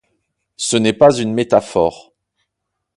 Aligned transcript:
Ce 0.57 0.77
n'est 0.77 0.93
pas 0.93 1.15
une 1.19 1.31
métaphore. 1.31 2.11